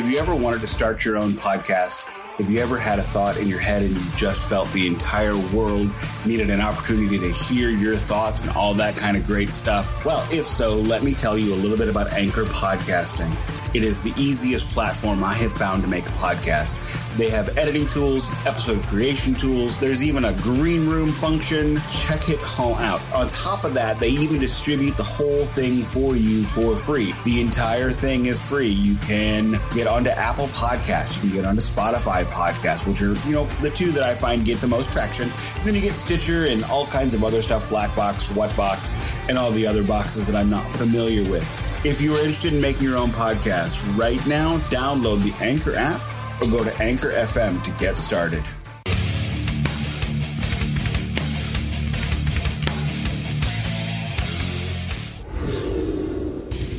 Have 0.00 0.10
you 0.10 0.18
ever 0.18 0.34
wanted 0.34 0.62
to 0.62 0.66
start 0.66 1.04
your 1.04 1.18
own 1.18 1.32
podcast? 1.34 2.06
Have 2.38 2.48
you 2.48 2.60
ever 2.60 2.78
had 2.78 2.98
a 2.98 3.02
thought 3.02 3.36
in 3.36 3.48
your 3.48 3.58
head 3.58 3.82
and 3.82 3.94
you 3.94 4.02
just 4.16 4.48
felt 4.48 4.72
the 4.72 4.86
entire 4.86 5.36
world 5.54 5.90
needed 6.24 6.48
an 6.48 6.62
opportunity 6.62 7.18
to 7.18 7.30
hear 7.30 7.68
your 7.68 7.96
thoughts 7.96 8.46
and 8.46 8.56
all 8.56 8.72
that 8.72 8.96
kind 8.96 9.14
of 9.14 9.26
great 9.26 9.50
stuff? 9.50 10.02
Well, 10.06 10.26
if 10.30 10.44
so, 10.44 10.76
let 10.76 11.02
me 11.02 11.12
tell 11.12 11.36
you 11.36 11.52
a 11.52 11.56
little 11.56 11.76
bit 11.76 11.90
about 11.90 12.14
Anchor 12.14 12.44
Podcasting. 12.44 13.30
It 13.72 13.84
is 13.84 14.02
the 14.02 14.18
easiest 14.20 14.72
platform 14.72 15.22
I 15.22 15.34
have 15.34 15.52
found 15.52 15.82
to 15.82 15.88
make 15.88 16.06
a 16.06 16.12
podcast. 16.12 17.06
They 17.16 17.30
have 17.30 17.56
editing 17.56 17.86
tools, 17.86 18.32
episode 18.46 18.82
creation 18.84 19.34
tools. 19.34 19.78
There's 19.78 20.02
even 20.02 20.24
a 20.24 20.32
green 20.32 20.88
room 20.88 21.12
function. 21.12 21.76
Check 21.90 22.30
it 22.30 22.40
all 22.58 22.74
out. 22.76 23.00
On 23.12 23.28
top 23.28 23.64
of 23.64 23.74
that, 23.74 24.00
they 24.00 24.08
even 24.08 24.40
distribute 24.40 24.96
the 24.96 25.04
whole 25.04 25.44
thing 25.44 25.84
for 25.84 26.16
you 26.16 26.44
for 26.44 26.76
free. 26.76 27.14
The 27.24 27.42
entire 27.42 27.90
thing 27.90 28.26
is 28.26 28.48
free. 28.48 28.70
You 28.70 28.96
can 28.96 29.60
get 29.72 29.86
onto 29.90 30.10
Apple 30.10 30.46
Podcasts. 30.46 31.16
You 31.16 31.28
can 31.28 31.38
get 31.38 31.44
onto 31.44 31.60
Spotify 31.60 32.24
Podcasts, 32.24 32.86
which 32.86 33.02
are, 33.02 33.14
you 33.28 33.34
know, 33.34 33.46
the 33.60 33.70
two 33.70 33.90
that 33.90 34.04
I 34.04 34.14
find 34.14 34.44
get 34.44 34.60
the 34.60 34.68
most 34.68 34.92
traction. 34.92 35.24
And 35.24 35.66
then 35.66 35.74
you 35.74 35.82
get 35.82 35.96
Stitcher 35.96 36.46
and 36.48 36.64
all 36.64 36.86
kinds 36.86 37.14
of 37.14 37.24
other 37.24 37.42
stuff, 37.42 37.68
Black 37.68 37.94
Box, 37.96 38.30
What 38.30 38.56
Box, 38.56 39.18
and 39.28 39.36
all 39.36 39.50
the 39.50 39.66
other 39.66 39.82
boxes 39.82 40.26
that 40.28 40.36
I'm 40.36 40.48
not 40.48 40.70
familiar 40.70 41.28
with. 41.28 41.46
If 41.84 42.00
you 42.00 42.14
are 42.14 42.18
interested 42.18 42.52
in 42.52 42.60
making 42.60 42.84
your 42.84 42.96
own 42.96 43.10
podcast 43.10 43.84
right 43.98 44.24
now, 44.26 44.58
download 44.68 45.22
the 45.24 45.44
Anchor 45.44 45.74
app 45.74 46.00
or 46.40 46.48
go 46.50 46.62
to 46.62 46.82
Anchor 46.82 47.08
FM 47.08 47.62
to 47.62 47.70
get 47.72 47.96
started. 47.96 48.44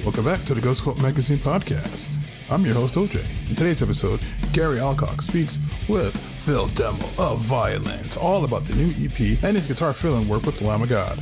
Welcome 0.03 0.25
back 0.25 0.43
to 0.45 0.53
the 0.53 0.61
Ghost 0.61 0.83
Cult 0.83 1.01
Magazine 1.01 1.37
podcast. 1.37 2.20
I'm 2.51 2.65
your 2.65 2.75
host, 2.75 2.95
OJ. 2.95 3.49
In 3.49 3.55
today's 3.55 3.81
episode, 3.81 4.19
Gary 4.51 4.77
Alcock 4.79 5.21
speaks 5.21 5.57
with 5.87 6.15
Phil 6.37 6.67
Demmel 6.69 7.03
of 7.17 7.39
Vio-Lence, 7.39 8.17
all 8.17 8.43
about 8.43 8.65
the 8.65 8.75
new 8.75 8.89
EP 9.05 9.41
and 9.43 9.55
his 9.55 9.67
guitar 9.67 9.93
filling 9.93 10.27
work 10.27 10.43
with 10.45 10.61
Lamb 10.61 10.81
of 10.81 10.89
God. 10.89 11.17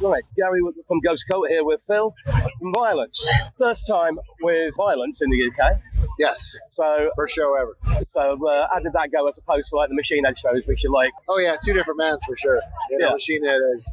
Right, 0.00 0.24
Gary 0.36 0.60
from 0.88 0.98
Ghost 1.00 1.24
Cult 1.30 1.46
here 1.48 1.62
with 1.64 1.80
Phil 1.82 2.12
from 2.26 2.72
Vio-Lence. 2.74 3.24
First 3.56 3.86
time 3.86 4.18
with 4.40 4.74
Vio-Lence 4.76 5.22
in 5.22 5.30
the 5.30 5.46
UK. 5.48 5.78
Yes, 6.18 6.58
So, 6.70 7.12
first 7.14 7.36
show 7.36 7.54
ever. 7.54 7.76
so 8.04 8.44
uh, 8.48 8.66
how 8.72 8.80
did 8.80 8.92
that 8.94 9.12
go 9.12 9.28
as 9.28 9.38
opposed 9.38 9.70
to 9.70 9.76
like 9.76 9.88
the 9.88 9.94
Machine 9.94 10.24
Head 10.24 10.36
shows, 10.36 10.66
which 10.66 10.82
you 10.82 10.92
like? 10.92 11.12
Oh 11.28 11.38
yeah, 11.38 11.54
two 11.64 11.72
different 11.74 12.00
bands 12.00 12.24
for 12.24 12.36
sure. 12.36 12.60
You 12.90 12.98
know, 12.98 13.06
Yeah. 13.06 13.12
Machine 13.12 13.44
Head 13.44 13.60
has 13.70 13.92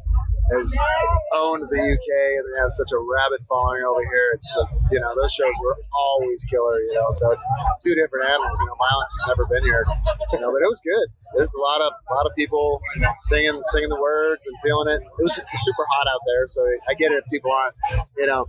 has 0.52 0.68
owned 1.34 1.62
the 1.62 1.80
UK 1.80 2.10
and 2.38 2.44
they 2.46 2.58
have 2.60 2.70
such 2.70 2.90
a 2.92 2.98
rabid 2.98 3.40
following 3.48 3.82
over 3.86 4.02
here. 4.02 4.28
It's 4.34 4.50
the 4.52 4.66
you 4.92 5.00
know 5.00 5.14
those 5.14 5.32
shows 5.32 5.54
were 5.62 5.76
always 5.94 6.44
killer. 6.50 6.78
You 6.90 6.94
know, 6.94 7.08
so 7.12 7.30
it's 7.30 7.44
two 7.82 7.94
different 7.94 8.28
animals. 8.30 8.58
You 8.60 8.66
know, 8.66 8.76
Vio-Lence 8.78 9.12
has 9.14 9.24
never 9.30 9.44
been 9.46 9.64
here. 9.64 9.84
You 10.32 10.40
know, 10.40 10.50
but 10.50 10.62
it 10.62 10.70
was 10.70 10.80
good. 10.82 11.06
There's 11.36 11.54
a 11.54 11.62
lot 11.62 11.80
of 11.80 11.92
a 11.94 12.12
lot 12.14 12.26
of 12.26 12.34
people 12.34 12.80
singing 13.22 13.54
singing 13.70 13.88
the 13.88 14.00
words 14.00 14.46
and 14.46 14.54
feeling 14.62 14.88
it. 14.90 15.00
It 15.02 15.22
was 15.22 15.34
super 15.34 15.84
hot 15.94 16.06
out 16.10 16.22
there, 16.26 16.44
so 16.46 16.60
I 16.88 16.94
get 16.94 17.12
it 17.12 17.22
if 17.22 17.26
people 17.30 17.52
aren't 17.52 17.76
you 18.16 18.26
know 18.26 18.46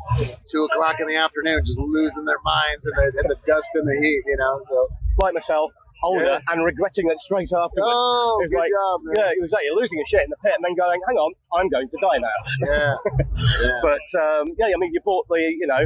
two 0.50 0.66
o'clock 0.66 1.00
in 1.00 1.08
the 1.08 1.18
afternoon 1.18 1.62
just 1.62 1.80
losing 1.80 2.26
their 2.26 2.42
minds 2.44 2.88
in 2.88 2.94
the 2.98 3.08
in 3.22 3.26
the 3.30 3.38
dust 3.46 3.70
and 3.76 3.88
the 3.88 3.98
heat. 4.02 4.24
You 4.26 4.38
know, 4.38 4.60
so 4.64 4.90
Like 5.20 5.34
myself, 5.34 5.72
older, 6.04 6.24
Yeah. 6.40 6.40
and 6.54 6.64
regretting 6.64 7.10
it 7.12 7.20
straight 7.20 7.52
afterwards. 7.52 7.92
oh, 7.94 8.40
It 8.42 8.48
was 8.48 8.52
good 8.52 8.60
like- 8.64 8.72
job, 8.72 9.02
man. 9.04 9.14
Yeah, 9.18 9.30
it 9.36 9.42
was 9.42 9.52
like 9.52 9.64
you're 9.66 9.76
losing 9.76 10.00
your 10.00 10.08
shit 10.08 10.24
in 10.24 10.30
the 10.32 10.40
pit 10.44 10.54
and 10.56 10.64
then 10.64 10.74
going, 10.74 11.00
hang 11.08 11.18
on, 11.18 11.34
I'm 11.54 11.68
going 11.70 11.88
to 11.88 11.98
die 12.02 12.18
now. 12.18 12.38
Yeah. 12.64 12.96
yeah. 13.68 13.80
But 13.84 14.06
um, 14.18 14.56
yeah, 14.58 14.72
I 14.72 14.78
mean, 14.80 14.92
you 14.94 15.02
brought 15.04 15.28
the, 15.30 15.40
you 15.40 15.68
know, 15.68 15.84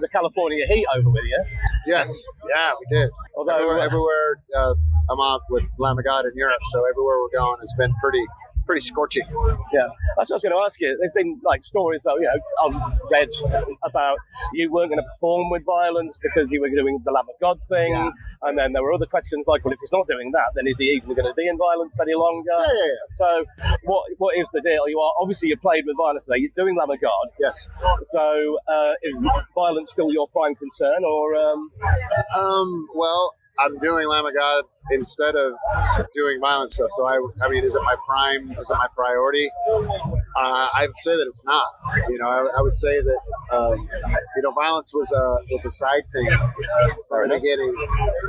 the 0.00 0.08
California 0.08 0.66
heat 0.66 0.86
over 0.96 1.06
with 1.08 1.24
you. 1.24 1.40
Yes, 1.86 2.26
yeah, 2.48 2.72
we 2.74 2.84
did. 2.98 3.10
Although, 3.36 3.56
everywhere, 3.56 3.78
uh, 3.80 3.84
everywhere 3.84 4.28
uh, 4.58 4.74
I'm 5.10 5.20
out 5.20 5.42
with 5.50 5.64
Lamb 5.78 5.98
of 5.98 6.04
God 6.04 6.24
in 6.24 6.32
Europe, 6.34 6.60
so 6.64 6.80
everywhere 6.90 7.16
we're 7.20 7.38
going 7.38 7.58
has 7.60 7.74
been 7.78 7.92
pretty, 8.02 8.24
pretty 8.66 8.80
scorching. 8.80 9.24
Yeah, 9.72 9.88
that's 10.16 10.30
what 10.30 10.32
I 10.32 10.34
was 10.34 10.42
going 10.42 10.54
to 10.54 10.62
ask 10.64 10.80
you. 10.80 10.96
There's 10.98 11.12
been 11.14 11.40
like 11.44 11.64
stories 11.64 12.02
that 12.04 12.14
you 12.20 12.28
know 12.28 12.76
I've 12.82 13.00
read 13.10 13.28
about 13.82 14.18
you 14.52 14.70
weren't 14.72 14.90
going 14.90 15.00
to 15.02 15.08
perform 15.14 15.50
with 15.50 15.64
Vio-Lence 15.64 16.18
because 16.22 16.50
you 16.52 16.60
were 16.60 16.68
doing 16.70 17.00
the 17.04 17.12
Lamb 17.12 17.26
of 17.28 17.38
God 17.40 17.60
thing, 17.62 17.90
Yeah. 17.92 18.10
and 18.42 18.58
then 18.58 18.72
there 18.72 18.82
were 18.82 18.92
other 18.92 19.06
questions 19.06 19.46
like, 19.46 19.64
well, 19.64 19.72
if 19.72 19.80
he's 19.80 19.92
not 19.92 20.06
doing 20.08 20.32
that, 20.32 20.52
then 20.54 20.66
is 20.66 20.78
he 20.78 20.86
even 20.92 21.14
going 21.14 21.26
to 21.28 21.34
be 21.34 21.46
in 21.48 21.56
Vio-Lence 21.58 22.00
any 22.00 22.14
longer? 22.14 22.50
Yeah, 22.58 22.66
yeah, 22.74 22.84
yeah. 22.86 22.92
So, 23.08 23.44
what 23.84 24.04
what 24.18 24.36
is 24.36 24.48
the 24.52 24.60
deal? 24.60 24.88
You 24.88 25.00
are 25.00 25.12
obviously 25.20 25.48
you 25.50 25.56
played 25.56 25.84
with 25.86 25.96
Vio-Lence 25.96 26.26
today. 26.26 26.38
You're 26.40 26.50
doing 26.56 26.76
Lamb 26.76 26.90
of 26.90 27.00
God. 27.00 27.26
Yes. 27.40 27.68
So, 28.04 28.58
uh, 28.68 28.92
is 29.02 29.18
Vio-Lence 29.54 29.90
still 29.90 30.12
your 30.12 30.28
prime 30.28 30.54
concern, 30.54 31.04
or 31.04 31.34
um, 31.36 31.70
Um. 32.36 32.88
Well, 32.94 33.34
I'm 33.58 33.78
doing 33.78 34.08
Lamb 34.08 34.26
of 34.26 34.34
God 34.34 34.64
instead 34.90 35.36
of 35.36 35.54
doing 36.14 36.40
violent 36.40 36.72
stuff. 36.72 36.90
So 36.90 37.06
I, 37.06 37.16
I 37.44 37.48
mean, 37.48 37.64
is 37.64 37.74
it 37.74 37.82
my 37.84 37.96
prime? 38.06 38.50
Is 38.52 38.70
it 38.70 38.74
my 38.76 38.88
priority? 38.96 39.50
Uh, 40.36 40.68
I 40.74 40.86
would 40.86 40.98
say 40.98 41.16
that 41.16 41.26
it's 41.26 41.44
not. 41.44 41.66
You 42.08 42.18
know, 42.18 42.28
I, 42.28 42.58
I 42.58 42.60
would 42.62 42.74
say 42.74 43.00
that 43.00 43.20
um, 43.52 43.88
you 44.36 44.42
know, 44.42 44.52
Vio-Lence 44.52 44.92
was 44.94 45.12
a 45.12 45.24
was 45.52 45.64
a 45.64 45.70
side 45.70 46.02
thing 46.12 46.26
from 47.08 47.28
the 47.28 47.38
beginning, 47.38 47.74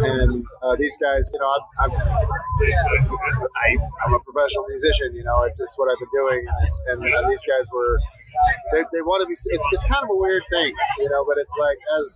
and 0.02 0.44
uh, 0.62 0.76
these 0.76 0.98
guys, 1.02 1.32
you 1.34 1.40
know, 1.40 1.50
I'm, 1.82 1.92
I'm 1.92 1.92
I, 1.92 3.78
I'm 4.06 4.14
a 4.14 4.20
professional 4.20 4.66
musician. 4.70 5.16
You 5.16 5.24
know, 5.24 5.44
it's 5.44 5.60
it's 5.60 5.78
what 5.78 5.90
I've 5.92 6.00
been 6.00 6.14
doing, 6.14 6.46
and, 6.46 6.64
it's, 6.64 6.78
and, 6.88 7.04
and 7.04 7.32
these 7.32 7.44
guys 7.44 7.70
were 7.74 7.98
they, 8.72 8.84
they 8.94 9.02
want 9.02 9.22
to 9.22 9.28
be. 9.28 9.34
It's 9.34 9.66
it's 9.72 9.84
kind 9.84 10.04
of 10.04 10.10
a 10.10 10.18
weird 10.18 10.44
thing, 10.52 10.74
you 11.00 11.10
know, 11.10 11.26
but 11.26 11.38
it's 11.38 11.56
like 11.60 11.78
as 12.00 12.08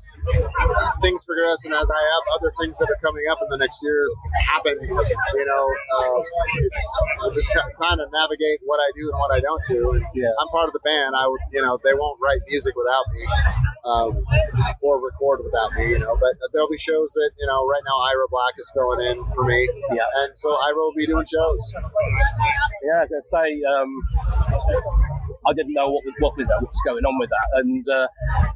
things 1.02 1.26
progress 1.26 1.66
and 1.66 1.74
as 1.74 1.90
I 1.90 2.02
have 2.02 2.24
other 2.40 2.52
things 2.62 2.78
that 2.80 2.88
are 2.90 3.00
coming 3.02 3.24
up 3.32 3.40
in 3.42 3.50
the 3.50 3.58
next 3.58 3.82
year 3.84 4.02
happen, 4.54 4.78
you 4.82 5.46
know, 5.46 5.66
uh, 5.66 6.20
it's 6.62 6.92
I'm 7.26 7.34
just 7.34 7.52
trying 7.52 7.98
to 7.98 8.08
navigate 8.14 8.60
what 8.66 8.80
I 8.80 8.90
do 8.96 9.10
and 9.12 9.20
what 9.20 9.32
I 9.32 9.40
don't 9.40 9.64
do. 9.68 9.79
Yeah. 10.14 10.30
I'm 10.40 10.48
part 10.50 10.68
of 10.68 10.74
the 10.74 10.80
band. 10.84 11.16
I 11.16 11.28
would, 11.28 11.40
you 11.52 11.62
know, 11.62 11.80
they 11.84 11.94
won't 11.94 12.18
write 12.22 12.40
music 12.48 12.76
without 12.76 13.06
me. 13.14 13.24
Um, 13.86 14.24
or 14.82 15.04
record 15.04 15.42
without 15.44 15.74
me, 15.74 15.90
you 15.90 16.00
know. 16.00 16.16
But 16.20 16.34
there'll 16.54 16.70
be 16.70 16.78
shows 16.78 17.14
that, 17.14 17.32
you 17.40 17.48
know, 17.48 17.66
right 17.66 17.82
now 17.86 17.98
Ira 18.12 18.26
Black 18.30 18.54
is 18.58 18.72
filling 18.74 19.06
in 19.08 19.26
for 19.34 19.46
me, 19.46 19.70
Yeah. 19.92 20.04
and 20.18 20.38
so 20.38 20.52
Ira 20.56 20.76
will 20.76 20.94
be 20.96 21.06
doing 21.06 21.26
shows. 21.26 21.74
Yeah, 22.84 23.00
I 23.00 23.08
was 23.08 23.10
going 23.10 23.22
to 23.22 23.28
say, 23.28 23.48
um, 23.66 23.92
I 25.48 25.54
didn't 25.54 25.74
know 25.74 25.90
what 25.90 26.04
was, 26.06 26.14
what 26.20 26.38
was, 26.38 26.48
what 26.48 26.62
was 26.70 26.82
going 26.86 27.04
on 27.06 27.18
with 27.20 27.30
that. 27.30 27.62
And 27.62 27.88
uh, 27.90 28.08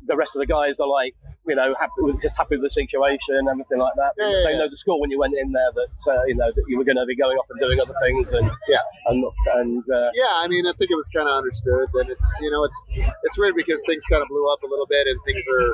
the 0.06 0.16
rest 0.16 0.36
of 0.36 0.42
the 0.42 0.46
guys 0.46 0.80
are 0.80 0.88
like, 0.88 1.16
you 1.46 1.56
know, 1.56 1.76
happy, 1.80 2.00
just 2.22 2.38
happy 2.38 2.56
with 2.56 2.64
the 2.64 2.70
situation 2.70 3.36
and 3.36 3.50
everything 3.50 3.80
like 3.80 3.94
that. 3.96 4.14
Yeah, 4.18 4.32
they 4.46 4.54
yeah. 4.54 4.64
know 4.64 4.70
the 4.70 4.78
school 4.78 5.00
when 5.00 5.12
you 5.12 5.20
went 5.20 5.36
in 5.36 5.52
there 5.52 5.72
that, 5.76 5.96
uh, 6.08 6.24
you 6.24 6.36
know, 6.36 6.52
that 6.52 6.64
you 6.68 6.78
were 6.78 6.84
going 6.88 6.98
to 6.98 7.06
be 7.06 7.16
going 7.16 7.36
off 7.38 7.48
and 7.50 7.60
doing 7.60 7.80
other 7.80 7.96
things. 8.02 8.34
And, 8.34 8.50
Yeah. 8.70 8.80
and, 9.08 9.24
and 9.60 9.84
uh, 9.92 10.10
Yeah, 10.14 10.40
I 10.40 10.48
mean, 10.48 10.66
I 10.66 10.72
think 10.74 10.92
it 10.92 10.96
was 10.96 11.10
kind 11.10 11.28
of 11.28 11.36
understood, 11.36 11.90
and 11.96 12.10
it's 12.10 12.34
you 12.40 12.52
know, 12.52 12.64
it's 12.64 12.80
it's 13.24 13.38
weird 13.38 13.56
because 13.56 13.84
things 13.86 14.06
kind 14.08 14.22
of 14.22 14.28
blew 14.28 14.48
up 14.52 14.64
a 14.64 14.68
little 14.68 14.88
bit, 14.88 15.08
and 15.08 15.20
things 15.26 15.44
are, 15.48 15.68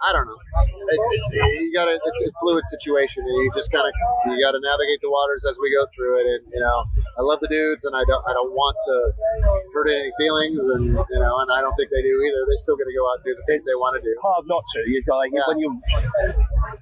I 0.00 0.12
don't 0.12 0.26
know, 0.26 0.40
it, 0.40 0.98
it, 1.32 1.62
you 1.62 1.72
got 1.74 1.84
to 1.84 2.00
it's 2.00 2.22
a 2.22 2.30
fluid 2.40 2.64
situation, 2.66 3.24
and 3.24 3.36
you 3.44 3.50
just 3.54 3.70
kind 3.72 3.84
of 3.84 3.92
you 4.26 4.40
got 4.40 4.52
to 4.52 4.60
navigate 4.60 5.00
the 5.00 5.10
waters 5.10 5.44
as 5.44 5.58
we 5.60 5.68
go 5.70 5.84
through 5.94 6.20
it, 6.20 6.26
and 6.26 6.42
you 6.52 6.60
know, 6.60 6.84
I 7.18 7.22
love 7.22 7.40
the 7.40 7.48
dudes, 7.48 7.84
and 7.84 7.94
I 7.94 8.04
don't 8.04 8.24
I 8.24 8.32
don't 8.32 8.52
want 8.56 8.76
to 8.88 8.96
hurt 9.74 9.88
any 9.88 10.12
feelings, 10.16 10.68
and 10.68 10.96
you 10.96 11.20
know, 11.20 11.34
and 11.44 11.48
I 11.52 11.60
don't 11.60 11.74
think 11.76 11.90
they 11.90 12.02
do 12.02 12.14
either. 12.24 12.40
They're 12.48 12.64
still 12.64 12.76
going 12.76 12.88
to 12.88 12.96
go 12.96 13.04
out 13.10 13.20
and 13.20 13.24
do 13.24 13.34
the 13.34 13.44
things 13.46 13.66
they 13.66 13.76
want 13.76 14.00
to 14.00 14.02
do. 14.02 14.14
Hard 14.30 14.46
not 14.46 14.62
to. 14.74 14.80
You 14.86 15.02
like 15.08 15.30
Yeah. 15.34 15.42
when 15.48 15.58
you 15.58 15.70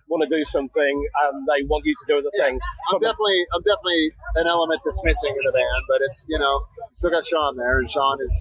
want 0.09 0.23
to 0.23 0.29
do 0.29 0.45
something 0.45 0.95
and 1.25 1.47
they 1.49 1.63
want 1.65 1.85
you 1.85 1.95
to 1.97 2.05
do 2.07 2.19
other 2.19 2.29
Yeah. 2.37 2.45
things. 2.45 2.61
I'm 2.93 2.99
definitely 3.01 3.41
I'm 3.55 3.63
definitely 3.65 4.13
an 4.37 4.47
element 4.47 4.81
that's 4.85 5.03
missing 5.05 5.33
in 5.33 5.43
the 5.45 5.53
band, 5.53 5.83
but 5.89 6.01
it's 6.03 6.25
you 6.29 6.39
know 6.39 6.61
still 6.93 7.11
got 7.11 7.25
Sean 7.25 7.57
there, 7.57 7.79
and 7.79 7.89
Sean 7.91 8.21
is 8.21 8.33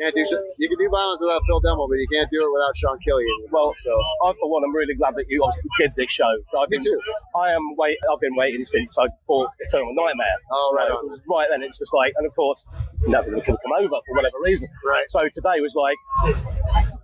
can't 0.00 0.14
do 0.14 0.20
you 0.58 0.68
can 0.68 0.78
do 0.78 0.88
Vio-Lence 0.90 1.22
without 1.22 1.40
Phil 1.46 1.60
Demmel, 1.62 1.88
but 1.88 1.96
you 1.96 2.08
can't 2.12 2.28
do 2.30 2.40
it 2.44 2.50
without 2.52 2.76
Sean 2.76 2.98
Killian. 3.00 3.28
you 3.28 3.48
Well, 3.50 3.72
so 3.74 3.92
I, 4.24 4.32
for 4.40 4.50
one, 4.50 4.62
I'm 4.64 4.74
really 4.74 4.94
glad 4.94 5.14
that 5.16 5.26
you 5.28 5.42
obviously 5.44 5.70
did 5.78 5.90
this 5.96 6.10
show. 6.12 6.28
I've 6.58 6.68
Me 6.70 6.76
been, 6.76 6.84
too. 6.84 7.00
I 7.36 7.52
am 7.52 7.62
wait. 7.76 7.96
I've 8.12 8.20
been 8.20 8.36
waiting 8.36 8.64
since 8.64 8.98
I 8.98 9.06
bought 9.26 9.50
Eternal 9.60 9.94
Nightmare. 9.94 10.36
Oh, 10.52 10.74
right 10.76 10.88
So, 10.88 11.18
right 11.28 11.48
then, 11.50 11.62
it's 11.62 11.78
just 11.78 11.94
like, 11.94 12.12
and 12.16 12.26
of 12.26 12.34
course, 12.34 12.66
nothing 13.06 13.40
can 13.40 13.56
come 13.56 13.72
over 13.78 13.88
for 13.88 14.12
whatever 14.16 14.36
reason. 14.42 14.68
Right. 14.84 15.04
So 15.08 15.20
today 15.32 15.60
was 15.60 15.76
like, 15.76 15.96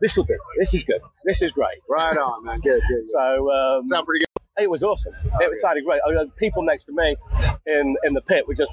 this 0.04 0.16
will 0.18 0.24
do. 0.24 0.36
This 0.58 0.74
is 0.74 0.84
good. 0.84 1.00
This 1.24 1.40
is 1.40 1.50
great. 1.52 1.78
right 1.88 2.16
on, 2.16 2.44
man. 2.44 2.60
Good, 2.60 2.82
good. 2.88 3.08
So 3.08 3.50
um, 3.50 3.82
Sound 3.84 4.04
pretty 4.06 4.20
good. 4.24 4.62
it 4.64 4.68
was 4.70 4.82
awesome. 4.82 5.14
It 5.40 5.48
was 5.50 5.60
sounded 5.62 5.82
great. 5.84 6.00
I 6.06 6.12
mean, 6.12 6.30
people 6.36 6.62
next 6.62 6.84
to 6.84 6.92
me 6.92 7.16
in 7.66 7.96
in 8.04 8.12
the 8.12 8.20
pit 8.20 8.46
were 8.46 8.54
just 8.54 8.70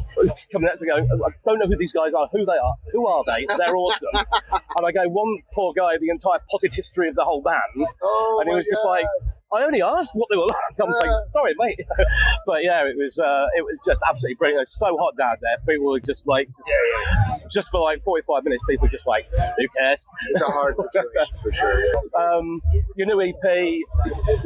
coming 0.52 0.70
up 0.70 0.78
to 0.80 0.86
go. 0.86 0.96
I 0.98 1.30
don't 1.46 1.60
know 1.60 1.68
who 1.68 1.78
these 1.78 1.94
guys 1.94 2.14
are. 2.14 2.28
Who 2.34 2.44
they 2.46 2.60
are? 2.68 2.76
Who 2.92 3.08
are 3.08 3.24
they? 3.26 3.46
They're 3.46 3.76
awesome. 3.76 4.10
and 4.52 4.86
I 4.86 4.92
go, 4.92 5.08
one 5.08 5.38
poor 5.54 5.72
guy, 5.74 5.98
the 6.00 6.10
entire 6.10 6.40
potted 6.52 6.74
history 6.74 7.08
of 7.08 7.16
the 7.16 7.24
whole 7.24 7.42
band, 7.42 7.88
Oh, 8.04 8.40
and 8.42 8.50
he 8.50 8.56
was 8.56 8.68
just 8.70 8.86
like. 8.86 9.06
I 9.54 9.64
only 9.64 9.82
asked 9.82 10.12
what 10.14 10.30
they 10.32 10.38
were 10.38 10.48
like. 10.48 10.80
I'm 10.82 10.90
like, 10.90 11.10
Uh. 11.10 11.26
sorry, 11.26 11.54
mate, 11.60 11.78
but 12.48 12.64
yeah, 12.64 12.88
it 12.88 12.96
was 12.98 13.20
uh, 13.20 13.48
it 13.58 13.64
was 13.66 13.78
just 13.86 14.02
absolutely 14.10 14.36
brilliant. 14.36 14.60
It 14.60 14.62
was 14.72 14.80
so 14.80 14.96
hot 14.98 15.18
down 15.18 15.36
there. 15.42 15.58
People 15.68 15.92
were 15.92 16.00
just 16.00 16.26
like 16.26 16.48
just 16.48 17.41
just 17.52 17.70
for 17.70 17.82
like 17.82 18.02
45 18.04 18.44
minutes, 18.44 18.64
people 18.70 18.88
just 18.88 19.06
like, 19.08 19.28
who 19.58 19.68
cares? 19.78 20.06
It's 20.30 20.42
a 20.42 20.46
hard 20.46 20.80
situation 20.80 21.36
for 21.42 21.52
sure. 21.54 21.94
Um, 22.20 22.60
your 22.96 23.08
new 23.08 23.22
EP, 23.22 23.82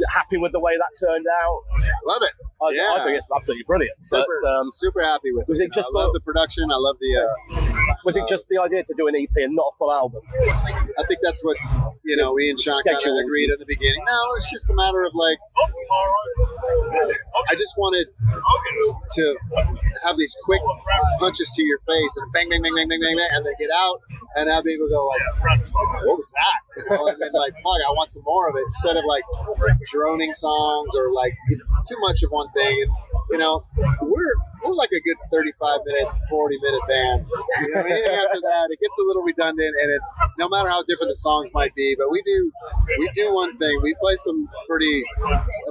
happy 0.08 0.36
with 0.36 0.52
the 0.52 0.60
way 0.60 0.72
that 0.76 1.06
turned 1.06 1.26
out? 1.42 1.56
Love 2.06 2.22
it. 2.22 2.30
I, 2.62 2.70
Yeah. 2.72 2.94
I 3.00 3.04
think 3.04 3.18
it's 3.18 3.26
absolutely 3.34 3.64
brilliant. 3.66 3.94
Super, 4.02 4.24
But, 4.42 4.48
um, 4.56 4.70
super 4.72 5.02
happy 5.02 5.32
with 5.32 5.46
was 5.48 5.60
it. 5.60 5.64
it 5.64 5.72
just 5.72 5.90
I 5.94 5.98
love 5.98 6.12
the- 6.12 6.18
the 6.20 6.24
production. 6.24 6.70
I 6.72 6.76
love 6.76 6.96
the. 7.00 7.16
Uh, 7.16 7.65
was 8.04 8.16
it 8.16 8.24
just 8.28 8.48
the 8.48 8.60
idea 8.62 8.84
to 8.84 8.94
do 8.96 9.06
an 9.08 9.14
EP 9.16 9.30
and 9.36 9.54
not 9.54 9.72
a 9.74 9.76
full 9.76 9.92
album? 9.92 10.22
I 10.98 11.04
think 11.04 11.20
that's 11.22 11.42
what 11.44 11.56
you 12.04 12.16
know. 12.16 12.32
We 12.32 12.50
and 12.50 12.58
Sean 12.60 12.82
kind 12.84 12.96
of 12.96 13.16
agreed 13.24 13.50
at 13.50 13.58
the 13.58 13.66
beginning. 13.66 14.02
No, 14.06 14.20
it's 14.34 14.50
just 14.50 14.68
a 14.70 14.74
matter 14.74 15.02
of 15.04 15.14
like. 15.14 15.38
I 17.48 17.54
just 17.54 17.74
wanted 17.76 18.06
to 18.08 19.36
have 20.04 20.16
these 20.16 20.34
quick 20.44 20.60
punches 21.20 21.50
to 21.56 21.64
your 21.64 21.78
face 21.86 22.16
and 22.16 22.32
bang, 22.32 22.48
bang, 22.48 22.62
bang, 22.62 22.74
bang, 22.74 22.88
bang, 22.88 23.00
bang, 23.00 23.16
bang, 23.16 23.28
and 23.32 23.46
then 23.46 23.54
get 23.58 23.70
out 23.70 24.00
and 24.36 24.50
have 24.50 24.64
people 24.64 24.88
go 24.88 25.06
like, 25.06 25.22
"What 26.04 26.16
was 26.16 26.32
that?" 26.32 26.60
You 26.76 26.96
know, 26.96 27.08
and 27.08 27.20
then 27.20 27.30
like, 27.32 27.54
"Fuck, 27.54 27.80
I 27.86 27.92
want 27.92 28.12
some 28.12 28.22
more 28.24 28.48
of 28.48 28.56
it." 28.56 28.64
Instead 28.66 28.96
of 28.96 29.04
like 29.04 29.24
droning 29.90 30.34
songs 30.34 30.94
or 30.94 31.12
like 31.12 31.32
you 31.48 31.58
know, 31.58 31.64
too 31.88 31.96
much 32.00 32.22
of 32.22 32.30
one 32.30 32.48
thing. 32.48 32.82
And 32.82 32.90
you 33.30 33.38
know, 33.38 33.64
we're 34.02 34.34
we're 34.66 34.74
like 34.74 34.90
a 34.92 35.00
good 35.00 35.16
thirty-five 35.30 35.80
minute, 35.86 36.08
forty 36.30 36.56
minute 36.60 36.82
band. 36.88 37.26
You 37.56 37.74
know, 37.74 37.80
anything 37.80 38.14
after 38.14 38.40
that, 38.40 38.68
it 38.70 38.78
gets 38.80 38.98
a 39.00 39.04
little 39.06 39.22
redundant, 39.22 39.74
and 39.80 39.88
it's 39.90 40.10
no 40.38 40.48
matter 40.48 40.68
how 40.68 40.82
different 40.84 41.10
the 41.10 41.16
songs 41.16 41.52
might 41.54 41.74
be. 41.74 41.96
But 41.98 42.10
we 42.10 42.20
do 42.22 42.52
we 42.98 43.08
do 43.14 43.32
one 43.32 43.56
thing. 43.56 43.78
We 43.82 43.94
play 44.00 44.14
some 44.16 44.48
pretty 44.68 45.02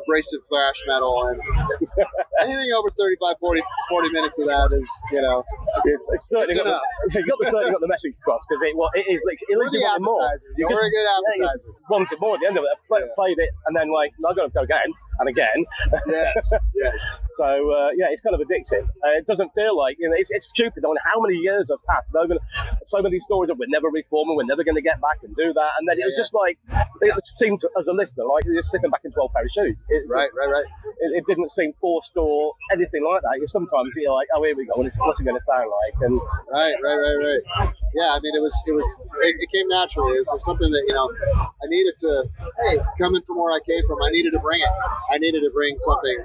abrasive 0.01 0.41
thrash 0.49 0.81
metal, 0.87 1.27
and 1.27 1.39
anything 2.41 2.71
over 2.77 2.89
35, 2.89 3.35
40, 3.39 3.61
40 3.89 4.09
minutes 4.09 4.39
of 4.39 4.47
that 4.47 4.69
is 4.73 4.89
you 5.11 5.21
know 5.21 5.43
It's, 5.85 6.09
it's 6.13 6.29
certainly 6.29 6.55
got 6.55 6.65
the, 6.65 6.79
you 7.19 7.25
got 7.25 7.39
the 7.39 7.45
certainly 7.45 7.71
got 7.71 7.81
the 7.81 7.87
message 7.87 8.13
across 8.19 8.41
because 8.49 8.61
it 8.63 8.75
well, 8.75 8.89
it 8.95 9.05
is 9.09 9.21
literally 9.23 9.45
it 9.49 9.57
we're 9.57 9.65
literally 9.65 9.85
the 9.85 10.03
more. 10.03 10.37
You 10.57 10.67
we're 10.69 10.87
a 10.87 10.89
good 10.89 11.05
yeah, 11.05 11.19
you 11.37 11.45
appetizer. 11.45 11.69
wanted 11.89 12.19
more 12.19 12.35
at 12.35 12.39
the 12.41 12.47
end 12.47 12.57
of 12.57 12.63
it. 12.65 12.75
Play, 12.87 13.01
Yeah. 13.01 13.13
Played 13.15 13.39
it 13.39 13.49
and 13.67 13.75
then 13.75 13.89
like 13.89 14.11
I 14.25 14.33
got 14.33 14.43
to 14.45 14.49
go 14.49 14.61
again 14.61 14.89
and 15.19 15.29
again. 15.29 15.65
Yes, 16.07 16.69
yes. 16.75 17.15
So 17.37 17.45
uh, 17.45 17.89
yeah, 17.95 18.07
it's 18.11 18.21
kind 18.21 18.33
of 18.35 18.41
addictive. 18.41 18.83
Uh, 19.03 19.17
it 19.17 19.25
doesn't 19.27 19.51
feel 19.53 19.77
like 19.77 19.97
you 19.99 20.09
know 20.09 20.15
it's, 20.17 20.31
it's 20.31 20.47
stupid. 20.47 20.83
I 20.85 20.87
mean, 20.87 20.97
how 21.13 21.21
many 21.21 21.35
years 21.37 21.69
have 21.69 21.83
passed? 21.89 22.11
Gonna, 22.13 22.39
so 22.83 23.01
many 23.01 23.19
stories 23.19 23.49
of 23.49 23.57
we're 23.59 23.67
never 23.67 23.89
reforming, 23.89 24.35
we're 24.35 24.43
never 24.45 24.63
going 24.63 24.75
to 24.75 24.81
get 24.81 25.01
back 25.01 25.17
and 25.23 25.35
do 25.35 25.53
that, 25.53 25.71
and 25.79 25.87
then 25.87 25.97
it 25.99 26.05
was 26.05 26.15
yeah. 26.17 26.21
just 26.21 26.33
like 26.33 26.57
it 27.01 27.27
seemed 27.27 27.59
to, 27.59 27.69
as 27.79 27.87
a 27.87 27.93
listener 27.93 28.25
like 28.25 28.45
you're 28.45 28.61
slipping 28.63 28.89
back 28.89 29.01
into 29.03 29.19
old 29.19 29.33
pair 29.33 29.43
of 29.43 29.51
shoes. 29.51 29.85
It's 29.89 30.05
Right, 30.11 30.23
just- 30.25 30.33
right, 30.35 30.49
right. 30.49 30.65
it, 31.01 31.17
it 31.21 31.25
didn't 31.27 31.49
seem 31.51 31.73
forced 31.81 32.15
or 32.17 32.53
anything 32.71 33.03
like 33.03 33.21
that. 33.23 33.37
You 33.39 33.47
sometimes 33.47 33.95
you're 33.97 34.13
like, 34.13 34.27
oh 34.35 34.43
here 34.43 34.55
we 34.55 34.65
go, 34.65 34.73
what's, 34.75 34.97
what's 34.99 35.19
it 35.19 35.23
going 35.23 35.37
to 35.37 35.41
sound 35.41 35.69
like? 35.69 36.01
And 36.01 36.19
Right, 36.51 36.75
right, 36.83 36.95
right, 36.95 37.17
right. 37.59 37.69
Yeah, 37.95 38.15
I 38.15 38.19
mean, 38.21 38.35
it 38.35 38.41
was, 38.41 38.55
it 38.67 38.73
was, 38.73 38.87
it, 39.23 39.35
it 39.39 39.49
came 39.51 39.67
naturally. 39.67 40.15
It 40.15 40.25
was 40.31 40.45
something 40.45 40.69
that 40.69 40.83
you 40.87 40.93
know, 40.93 41.09
I 41.35 41.65
needed 41.67 41.95
to, 41.97 42.29
hey, 42.67 42.79
coming 42.99 43.21
from 43.21 43.37
where 43.37 43.51
I 43.51 43.59
came 43.65 43.81
from, 43.87 44.01
I 44.01 44.09
needed 44.09 44.31
to 44.31 44.39
bring 44.39 44.61
it. 44.61 44.69
I 45.11 45.17
needed 45.17 45.41
to 45.41 45.51
bring 45.53 45.77
something, 45.77 46.17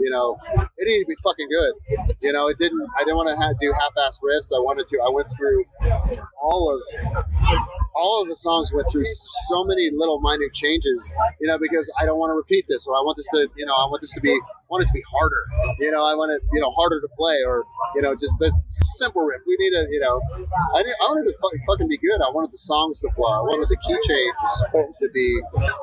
you 0.00 0.10
know, 0.10 0.38
it 0.76 0.84
needed 0.86 1.04
to 1.04 1.08
be 1.08 1.16
fucking 1.22 1.48
good. 1.48 2.16
You 2.20 2.32
know, 2.32 2.48
it 2.48 2.58
didn't. 2.58 2.86
I 2.96 3.00
didn't 3.00 3.16
want 3.16 3.28
to 3.28 3.54
do 3.60 3.72
half-ass 3.72 4.20
riffs. 4.22 4.52
I 4.56 4.60
wanted 4.60 4.86
to. 4.88 5.00
I 5.00 5.10
went 5.10 5.28
through 5.36 5.64
all 6.40 6.74
of 6.74 6.82
all 7.96 8.22
of 8.22 8.28
the 8.28 8.36
songs 8.36 8.72
went 8.72 8.86
through 8.92 9.04
so 9.04 9.64
many 9.64 9.90
little 9.90 10.20
minute 10.20 10.52
changes, 10.52 11.12
you 11.40 11.48
know, 11.48 11.58
because 11.58 11.90
I 11.98 12.04
don't 12.04 12.18
want 12.18 12.30
to 12.30 12.34
repeat 12.34 12.66
this, 12.68 12.86
or 12.86 12.94
I 12.94 13.00
want 13.00 13.16
this 13.16 13.28
to, 13.32 13.48
you 13.56 13.64
know, 13.64 13.72
I 13.72 13.88
want 13.88 14.02
this 14.02 14.12
to 14.12 14.20
be, 14.20 14.32
I 14.32 14.68
want 14.68 14.84
it 14.84 14.88
to 14.88 14.92
be 14.92 15.02
harder, 15.10 15.42
you 15.80 15.90
know, 15.90 16.04
I 16.04 16.14
want 16.14 16.32
it, 16.32 16.42
you 16.52 16.60
know, 16.60 16.70
harder 16.70 17.00
to 17.00 17.08
play, 17.16 17.38
or 17.46 17.64
you 17.94 18.02
know, 18.02 18.12
just 18.12 18.36
the 18.38 18.52
simple 18.68 19.22
riff. 19.22 19.40
We 19.46 19.56
need 19.58 19.72
a, 19.72 19.88
you 19.90 20.00
know, 20.00 20.20
I, 20.76 20.84
I 20.84 21.06
wanted 21.08 21.24
to 21.30 21.34
fucking, 21.40 21.62
fucking 21.66 21.88
be 21.88 21.98
good. 21.98 22.20
I 22.20 22.30
wanted 22.30 22.52
the 22.52 22.60
songs 22.60 23.00
to 23.00 23.10
flow. 23.16 23.32
I 23.32 23.40
wanted 23.40 23.68
the 23.68 23.80
key 23.80 23.96
changes 24.04 24.54
to 25.00 25.08
be, 25.12 25.26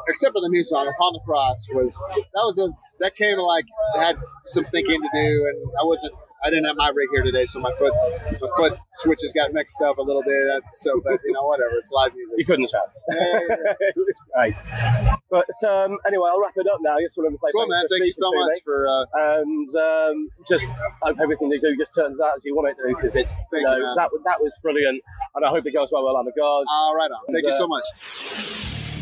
except 0.07 0.33
for 0.33 0.41
the 0.41 0.49
new 0.49 0.63
song, 0.63 0.87
"Upon 0.87 1.13
the 1.13 1.21
Cross," 1.25 1.67
was 1.73 1.97
that 2.13 2.43
was 2.45 2.59
a 2.59 2.69
that 2.99 3.15
came 3.15 3.37
like 3.39 3.65
had 3.97 4.17
some 4.45 4.65
thinking 4.65 5.01
to 5.01 5.09
do, 5.13 5.27
and 5.49 5.57
I 5.81 5.83
wasn't. 5.83 6.13
I 6.43 6.49
didn't 6.49 6.65
have 6.65 6.75
my 6.75 6.89
rig 6.89 7.09
here 7.13 7.23
today, 7.23 7.45
so 7.45 7.59
my 7.59 7.71
foot 7.79 7.93
my 8.41 8.49
foot 8.57 8.77
switches 8.93 9.31
got 9.33 9.53
mixed 9.53 9.81
up 9.81 9.97
a 9.97 10.01
little 10.01 10.23
bit. 10.23 10.63
So, 10.73 11.01
but 11.03 11.19
you 11.23 11.31
know, 11.31 11.43
whatever. 11.43 11.77
It's 11.77 11.91
live 11.91 12.13
music. 12.15 12.37
you 12.37 12.45
couldn't 12.45 12.69
have. 12.73 12.89
Yeah, 13.11 13.39
yeah, 13.39 13.55
yeah. 13.63 13.73
it 13.79 13.95
was. 13.95 15.15
But 15.29 15.67
um, 15.67 15.97
anyway, 16.05 16.29
I'll 16.31 16.41
wrap 16.41 16.53
it 16.55 16.67
up 16.67 16.79
now. 16.81 16.97
Just 16.99 17.15
sort 17.15 17.27
of 17.27 17.33
say 17.33 17.51
Cool, 17.55 17.67
man. 17.67 17.85
Thank 17.89 18.05
you 18.05 18.11
so 18.11 18.31
much 18.33 18.55
me. 18.55 18.61
for. 18.63 18.87
Uh, 18.87 19.05
and 19.15 19.69
um, 19.75 20.29
just 20.47 20.69
hope 21.01 21.17
everything 21.19 21.49
they 21.49 21.57
do 21.57 21.75
just 21.77 21.95
turns 21.95 22.19
out 22.19 22.37
as 22.37 22.45
you 22.45 22.55
want 22.55 22.69
it 22.69 22.75
to 22.81 22.93
because 22.95 23.15
it's 23.15 23.39
you 23.51 23.63
know 23.63 23.75
you, 23.75 23.93
that 23.95 24.09
that 24.25 24.41
was 24.41 24.51
brilliant 24.61 25.01
and 25.35 25.45
I 25.45 25.49
hope 25.49 25.65
it 25.65 25.73
goes 25.73 25.89
well 25.91 26.05
with 26.05 26.13
Lamb 26.13 26.27
of 26.27 26.33
God. 26.35 26.65
all 26.69 26.95
right 26.95 27.09
on. 27.09 27.33
Thank 27.33 27.45
you 27.45 27.51
so 27.51 27.67
much. 27.67 27.85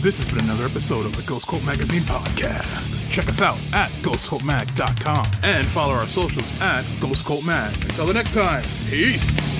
This 0.01 0.17
has 0.17 0.27
been 0.29 0.43
another 0.45 0.65
episode 0.65 1.05
of 1.05 1.15
the 1.15 1.21
Ghost 1.29 1.47
Cult 1.47 1.63
Magazine 1.63 2.01
podcast. 2.01 3.07
Check 3.11 3.29
us 3.29 3.39
out 3.39 3.59
at 3.71 3.91
ghostcultmag.com 4.01 5.25
and 5.43 5.67
follow 5.67 5.93
our 5.93 6.07
socials 6.07 6.59
at 6.59 6.83
Ghost 6.99 7.23
Cult 7.23 7.45
Mag. 7.45 7.71
Until 7.83 8.07
the 8.07 8.13
next 8.15 8.33
time, 8.33 8.63
peace. 8.89 9.50